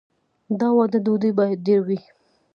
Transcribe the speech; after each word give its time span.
د 0.59 0.61
واده 0.75 0.99
ډوډۍ 1.05 1.31
باید 1.39 1.59
ډیره 1.67 1.83
وي. 1.87 1.99